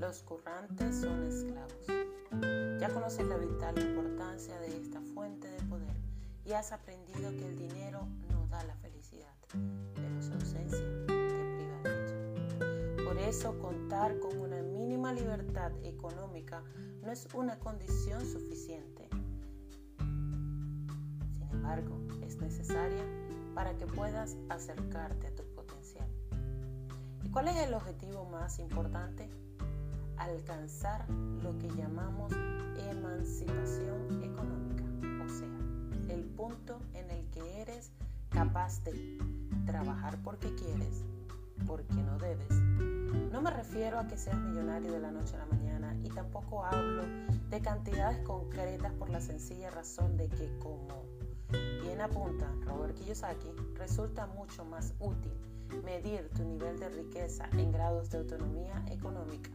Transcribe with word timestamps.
Los 0.00 0.22
currantes 0.22 1.02
son 1.02 1.24
esclavos. 1.24 1.86
Ya 2.80 2.88
conoces 2.88 3.26
la 3.26 3.36
vital 3.36 3.78
importancia 3.78 4.58
de 4.60 4.74
esta 4.78 4.98
fuente 5.02 5.46
de 5.46 5.62
poder 5.64 5.94
y 6.42 6.52
has 6.52 6.72
aprendido 6.72 7.30
que 7.32 7.46
el 7.46 7.58
dinero 7.58 8.08
no 8.32 8.46
da 8.46 8.64
la 8.64 8.74
felicidad, 8.76 9.34
pero 9.94 10.22
su 10.22 10.32
ausencia 10.32 10.78
te 11.06 11.12
priva 11.12 11.82
de 11.82 12.96
ella. 12.96 13.04
Por 13.04 13.18
eso 13.18 13.58
contar 13.58 14.18
con 14.20 14.38
una 14.38 14.62
mínima 14.62 15.12
libertad 15.12 15.70
económica 15.82 16.62
no 17.02 17.12
es 17.12 17.28
una 17.34 17.58
condición 17.58 18.24
suficiente. 18.24 19.06
Sin 19.98 21.48
embargo, 21.52 22.00
es 22.22 22.36
necesaria 22.36 23.04
para 23.54 23.76
que 23.76 23.84
puedas 23.84 24.38
acercarte 24.48 25.26
a 25.26 25.34
tu 25.34 25.44
potencial. 25.54 26.08
¿Y 27.22 27.28
cuál 27.28 27.48
es 27.48 27.56
el 27.58 27.74
objetivo 27.74 28.24
más 28.24 28.58
importante? 28.60 29.28
Alcanzar 30.20 31.08
lo 31.42 31.56
que 31.58 31.68
llamamos 31.70 32.30
emancipación 32.90 34.22
económica, 34.22 34.84
o 35.24 35.28
sea, 35.30 36.14
el 36.14 36.24
punto 36.24 36.78
en 36.92 37.10
el 37.10 37.24
que 37.30 37.62
eres 37.62 37.90
capaz 38.28 38.84
de 38.84 39.18
trabajar 39.64 40.18
porque 40.22 40.54
quieres, 40.56 41.04
porque 41.66 41.94
no 41.94 42.18
debes. 42.18 42.50
No 43.32 43.40
me 43.40 43.50
refiero 43.50 43.98
a 43.98 44.06
que 44.08 44.18
seas 44.18 44.36
millonario 44.36 44.92
de 44.92 45.00
la 45.00 45.10
noche 45.10 45.36
a 45.36 45.38
la 45.38 45.46
mañana 45.46 45.96
y 46.04 46.10
tampoco 46.10 46.66
hablo 46.66 47.02
de 47.48 47.60
cantidades 47.62 48.18
concretas 48.26 48.92
por 48.92 49.08
la 49.08 49.22
sencilla 49.22 49.70
razón 49.70 50.18
de 50.18 50.28
que 50.28 50.58
como 50.58 51.02
bien 51.82 51.98
apunta 52.02 52.46
Robert 52.66 52.94
Kiyosaki, 52.94 53.48
resulta 53.74 54.26
mucho 54.26 54.66
más 54.66 54.92
útil 55.00 55.32
medir 55.82 56.28
tu 56.36 56.44
nivel 56.44 56.78
de 56.78 56.90
riqueza 56.90 57.48
en 57.52 57.72
grados 57.72 58.10
de 58.10 58.18
autonomía 58.18 58.84
económica. 58.90 59.50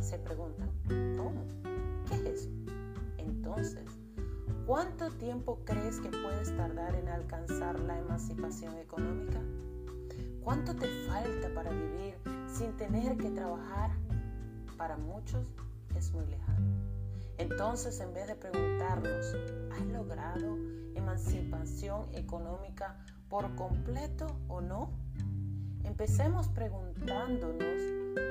Se 0.00 0.18
preguntan, 0.18 0.70
¿cómo? 1.16 1.44
¿Qué 2.08 2.14
es 2.14 2.22
eso? 2.22 2.48
Entonces, 3.18 3.84
¿cuánto 4.66 5.10
tiempo 5.12 5.60
crees 5.64 6.00
que 6.00 6.08
puedes 6.08 6.56
tardar 6.56 6.94
en 6.94 7.08
alcanzar 7.08 7.78
la 7.80 7.98
emancipación 7.98 8.76
económica? 8.78 9.40
¿Cuánto 10.42 10.74
te 10.74 10.86
falta 11.06 11.52
para 11.54 11.70
vivir 11.70 12.14
sin 12.46 12.76
tener 12.76 13.16
que 13.16 13.30
trabajar? 13.30 13.90
Para 14.76 14.96
muchos 14.96 15.52
es 15.96 16.12
muy 16.12 16.26
lejano. 16.26 16.66
Entonces, 17.38 18.00
en 18.00 18.12
vez 18.14 18.26
de 18.26 18.34
preguntarnos, 18.34 19.34
¿has 19.72 19.86
logrado 19.86 20.56
emancipación 20.94 22.06
económica 22.14 22.96
por 23.28 23.54
completo 23.54 24.26
o 24.48 24.60
no? 24.60 24.90
Empecemos 25.84 26.48
preguntándonos 26.48 27.80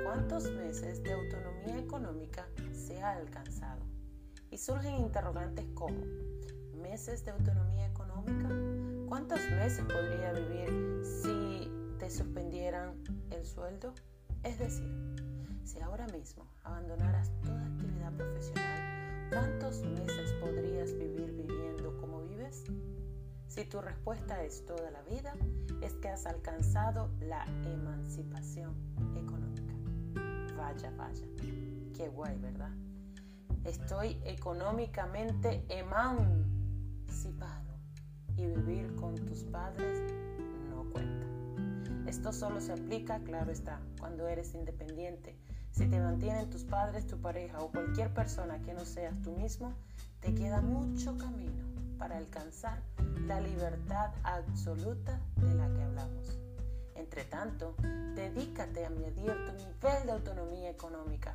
cuántos 0.03 0.52
meses 0.52 1.03
de 1.03 1.14
autonomía 1.14 1.80
económica 1.80 2.48
se 2.72 3.02
ha 3.02 3.14
alcanzado. 3.14 3.81
Y 4.50 4.58
surgen 4.58 4.95
interrogantes 4.95 5.66
como, 5.73 6.06
¿meses 6.73 7.26
de 7.26 7.31
autonomía 7.31 7.88
económica? 7.88 8.50
¿Cuántos 9.08 9.39
meses 9.52 9.84
podría 9.86 10.34
vivir 10.34 11.04
si 11.04 11.72
te 12.00 12.09
suspendieran 12.09 12.94
el 13.31 13.45
sueldo? 13.45 13.94
Es 14.44 14.59
decir, 14.59 14.89
si 15.64 15.80
ahora 15.82 16.08
mismo 16.08 16.48
abandonaras 16.64 17.32
toda 17.42 17.66
actividad 17.66 18.14
profesional, 18.14 19.30
¿cuántos 19.32 19.82
meses 19.84 20.32
podrías 20.39 20.93
vivir 20.93 21.33
viviendo 21.33 21.98
como 21.98 22.22
vives? 22.23 22.64
Si 23.58 23.66
tu 23.66 23.82
respuesta 23.82 24.44
es 24.44 24.64
toda 24.68 24.92
la 24.92 25.02
vida, 25.02 25.34
es 25.82 25.95
que 25.95 26.10
has 26.10 26.28
alcanzado 26.28 27.10
la 27.22 27.44
emancipación 27.66 28.76
económica. 29.16 29.73
Vaya, 30.56 30.94
vaya. 30.95 31.26
Qué 31.96 32.08
guay, 32.08 32.38
¿verdad? 32.38 32.70
Estoy 33.66 34.22
económicamente 34.26 35.66
emancipado 35.70 37.80
y 38.36 38.46
vivir 38.46 38.94
con 38.94 39.16
tus 39.16 39.44
padres 39.46 40.04
no 40.70 40.88
cuenta. 40.92 41.26
Esto 42.08 42.32
solo 42.32 42.62
se 42.62 42.73
aplica, 42.73 43.22
claro 43.22 43.52
está, 43.52 43.82
cuando 44.00 44.28
eres 44.28 44.54
independiente. 44.54 45.36
Si 45.72 45.88
te 45.88 46.00
mantienen 46.00 46.52
tus 46.52 46.64
padres, 46.64 47.08
tu 47.08 47.20
pareja 47.20 47.58
o 47.58 47.72
cualquier 47.72 48.14
persona 48.14 48.62
que 48.62 48.76
no 48.76 48.86
seas 48.86 49.20
tú 49.23 49.32
mismo, 49.32 49.73
te 50.20 50.36
queda 50.36 50.62
mucho 50.62 51.17
camino 51.17 51.86
para 51.98 52.18
alcanzar 52.18 52.82
la 53.26 53.40
libertad 53.42 54.12
absoluta 54.24 55.20
de 55.38 55.54
la 55.56 55.68
que 55.74 55.84
hablamos. 55.84 56.40
Entre 56.96 57.24
tanto, 57.26 57.76
dedícate 58.16 58.86
a 58.86 58.90
medir 58.90 59.34
tu 59.46 59.54
nivel 59.54 60.06
de 60.06 60.12
autonomía 60.12 60.70
económica, 60.70 61.34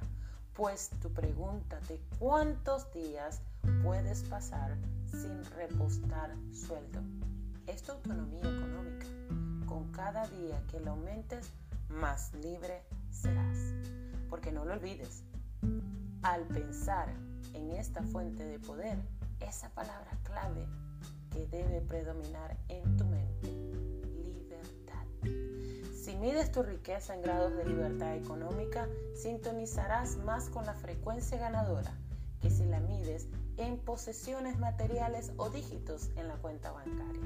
pues 0.55 0.91
tu 1.01 1.13
pregunta 1.13 1.81
de 1.89 2.01
cuántos 2.19 2.93
días 2.93 3.41
puedes 3.83 4.23
pasar 4.25 4.77
sin 5.11 5.45
repostar 5.57 6.35
sueldo 6.53 7.01
es 7.67 7.83
tu 7.83 7.93
autonomía 7.93 8.41
económica. 8.41 9.07
Con 9.67 9.91
cada 9.93 10.27
día 10.29 10.63
que 10.71 10.81
lo 10.81 10.93
aumentes, 10.93 11.51
más 11.89 12.33
libre 12.35 12.83
serás. 13.11 13.57
Porque 14.29 14.53
no 14.53 14.65
lo 14.65 14.75
olvides, 14.75 15.23
al 16.23 16.43
pensar 16.47 17.09
en 17.55 17.71
esta 17.73 18.03
fuente 18.03 18.45
de 18.45 18.59
poder, 18.59 18.99
esa 19.45 19.71
palabra 19.71 20.19
clave 20.23 20.67
que 21.31 21.47
debe 21.47 21.81
predominar 21.81 22.57
en 22.69 22.97
tu 22.97 23.05
mente, 23.05 23.49
libertad. 24.25 25.07
Si 25.95 26.17
mides 26.17 26.53
tu 26.53 26.63
riqueza 26.63 27.15
en 27.15 27.23
grados 27.23 27.55
de 27.55 27.65
libertad 27.65 28.17
económica, 28.17 28.89
sintonizarás 29.15 30.17
más 30.19 30.49
con 30.49 30.67
la 30.67 30.75
frecuencia 30.75 31.39
ganadora 31.39 31.93
que 32.41 32.51
si 32.51 32.65
la 32.65 32.81
mides 32.81 33.29
en 33.57 33.79
posesiones 33.79 34.59
materiales 34.59 35.33
o 35.37 35.49
dígitos 35.49 36.11
en 36.17 36.29
la 36.29 36.35
cuenta 36.37 36.73
bancaria. 36.73 37.23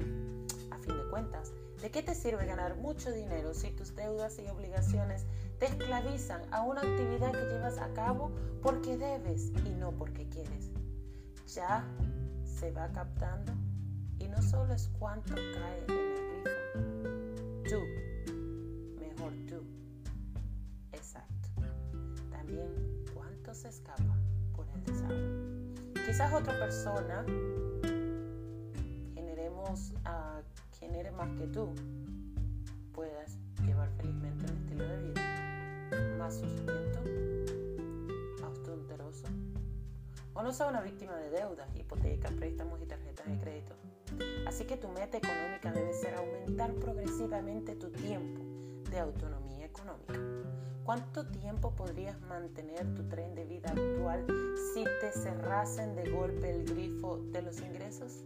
A 0.71 0.77
fin 0.77 0.95
de 0.95 1.09
cuentas, 1.09 1.51
¿de 1.81 1.89
qué 1.89 2.03
te 2.03 2.13
sirve 2.13 2.45
ganar 2.45 2.75
mucho 2.75 3.11
dinero 3.11 3.53
si 3.53 3.71
tus 3.71 3.95
deudas 3.95 4.37
y 4.37 4.47
obligaciones 4.47 5.25
te 5.59 5.65
esclavizan 5.65 6.41
a 6.53 6.61
una 6.61 6.81
actividad 6.81 7.31
que 7.31 7.45
llevas 7.45 7.79
a 7.79 7.91
cabo 7.93 8.31
porque 8.61 8.95
debes 8.97 9.49
y 9.65 9.69
no 9.71 9.91
porque 9.91 10.29
quieres? 10.29 10.69
Ya 11.55 11.87
se 12.57 12.71
va 12.71 12.87
captando. 12.91 13.53
Y 14.19 14.27
no 14.27 14.41
solo 14.41 14.73
es 14.73 14.89
cuánto 14.97 15.35
cae 15.35 15.83
en 15.87 15.91
el 15.91 16.15
grifo, 16.15 17.69
tú, 17.69 18.99
mejor 18.99 19.31
tú, 19.47 19.63
exacto. 20.91 21.49
También 22.31 23.05
cuánto 23.13 23.53
se 23.53 23.69
escapa 23.69 24.17
por 24.55 24.67
el 24.69 24.83
desagüe. 24.85 26.03
Quizás 26.07 26.33
otra 26.33 26.57
persona 26.57 27.23
generemos 29.13 29.93
a 30.05 30.41
quien 30.79 30.95
eres 30.95 31.13
más 31.13 31.29
que 31.37 31.47
tú 31.47 31.75
puedas 32.91 33.37
llevar 33.63 33.89
felizmente 33.97 34.51
un 34.51 34.57
estilo 34.57 34.87
de 34.87 34.97
vida. 35.03 36.17
Más 36.17 36.33
sustento, 36.33 36.76
o 40.37 40.43
no 40.43 40.53
sea 40.53 40.67
una 40.67 40.81
víctima 40.81 41.15
de 41.15 41.31
deudas, 41.31 41.67
hipotecas, 41.75 42.31
préstamos 42.33 42.79
y 42.79 42.85
tarjetas 42.85 43.25
de 43.25 43.39
crédito. 43.39 43.75
Así 44.45 44.65
que 44.65 44.77
tu 44.77 44.87
meta 44.89 45.17
económica 45.17 45.71
debe 45.71 45.91
ser 45.93 46.13
aumentar 46.13 46.73
progresivamente 46.75 47.75
tu 47.75 47.89
tiempo 47.89 48.43
de 48.91 48.99
autonomía 48.99 49.65
económica. 49.65 50.13
¿Cuánto 50.83 51.25
tiempo 51.27 51.73
podrías 51.75 52.21
mantener 52.21 52.93
tu 52.93 53.09
tren 53.09 53.33
de 53.33 53.45
vida 53.45 53.71
actual 53.71 54.27
si 54.73 54.83
te 55.01 55.11
cerrasen 55.11 55.95
de 55.95 56.11
golpe 56.11 56.51
el 56.51 56.65
grifo 56.65 57.17
de 57.31 57.41
los 57.41 57.59
ingresos? 57.59 58.23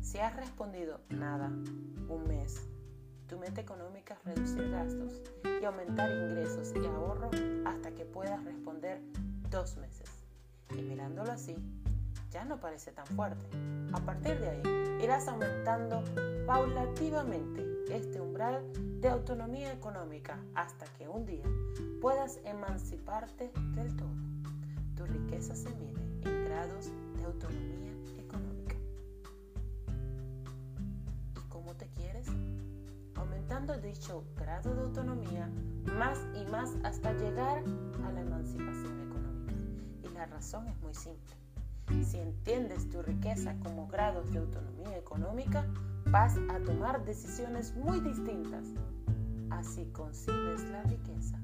Si 0.00 0.18
has 0.18 0.34
respondido 0.34 1.00
nada, 1.10 1.46
un 1.46 2.24
mes, 2.26 2.60
tu 3.28 3.38
meta 3.38 3.60
económica 3.60 4.14
es 4.14 4.34
reducir 4.34 4.68
gastos 4.72 5.22
y 5.60 5.64
aumentar 5.64 6.10
ingresos 6.10 6.72
y 6.74 6.84
ahorro 6.84 7.30
hasta 7.64 7.92
que 7.92 8.04
puedas 8.04 8.44
responder 8.44 9.00
dos 9.48 9.76
meses. 9.76 10.15
Y 10.70 10.82
mirándolo 10.82 11.32
así, 11.32 11.56
ya 12.30 12.44
no 12.44 12.58
parece 12.60 12.92
tan 12.92 13.06
fuerte. 13.06 13.46
A 13.92 14.00
partir 14.00 14.38
de 14.38 14.50
ahí, 14.50 15.02
irás 15.02 15.28
aumentando 15.28 16.02
paulativamente 16.46 17.64
este 17.90 18.20
umbral 18.20 18.62
de 19.00 19.08
autonomía 19.08 19.72
económica 19.72 20.38
hasta 20.54 20.86
que 20.98 21.08
un 21.08 21.24
día 21.24 21.44
puedas 22.00 22.40
emanciparte 22.44 23.50
del 23.74 23.96
todo. 23.96 24.14
Tu 24.96 25.06
riqueza 25.06 25.54
se 25.54 25.70
mide 25.70 26.02
en 26.24 26.44
grados 26.44 26.90
de 27.16 27.24
autonomía 27.24 27.92
económica. 28.18 28.76
¿Y 31.36 31.48
cómo 31.48 31.74
te 31.74 31.86
quieres? 31.88 32.26
Aumentando 33.14 33.78
dicho 33.78 34.24
grado 34.36 34.74
de 34.74 34.82
autonomía 34.82 35.48
más 35.94 36.18
y 36.34 36.44
más 36.50 36.74
hasta 36.82 37.12
llegar 37.12 37.62
a 38.04 38.12
la 38.12 38.20
emancipación 38.20 39.05
la 40.28 40.36
razón 40.36 40.68
es 40.68 40.80
muy 40.80 40.94
simple 40.94 41.34
si 42.04 42.18
entiendes 42.18 42.88
tu 42.88 43.02
riqueza 43.02 43.56
como 43.62 43.86
grados 43.88 44.30
de 44.32 44.38
autonomía 44.38 44.96
económica, 44.96 45.64
vas 46.06 46.36
a 46.50 46.58
tomar 46.60 47.04
decisiones 47.04 47.74
muy 47.76 48.00
distintas 48.00 48.64
Así 49.50 49.86
concibes 49.92 50.64
la 50.70 50.82
riqueza 50.82 51.38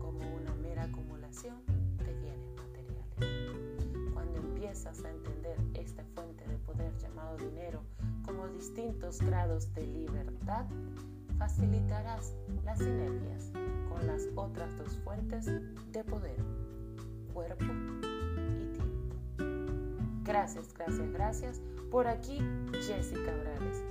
como 0.00 0.20
una 0.36 0.54
mera 0.62 0.84
acumulación 0.84 1.56
de 1.98 2.14
bienes 2.14 2.54
materiales. 2.56 4.12
Cuando 4.14 4.38
empiezas 4.38 5.04
a 5.04 5.10
entender 5.10 5.58
esta 5.74 6.04
fuente 6.14 6.46
de 6.46 6.56
poder 6.58 6.96
llamado 6.98 7.36
dinero 7.36 7.82
como 8.24 8.46
distintos 8.48 9.20
grados 9.20 9.74
de 9.74 9.86
libertad, 9.86 10.66
facilitarás 11.36 12.32
las 12.64 12.78
sinergias 12.78 13.50
con 13.88 14.06
las 14.06 14.28
otras 14.36 14.76
dos 14.78 14.96
fuentes 15.04 15.46
de 15.46 16.04
poder, 16.04 16.36
cuerpo. 17.34 17.64
Gracias, 20.28 20.74
gracias, 20.74 21.10
gracias. 21.10 21.62
Por 21.90 22.06
aquí, 22.06 22.38
Jessica 22.86 23.32
Brales 23.34 23.82